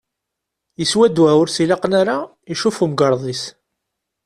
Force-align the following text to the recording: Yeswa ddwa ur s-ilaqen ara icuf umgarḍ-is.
Yeswa 0.79 1.05
ddwa 1.09 1.31
ur 1.41 1.47
s-ilaqen 1.49 1.93
ara 2.01 2.15
icuf 2.51 2.77
umgarḍ-is. 2.85 3.43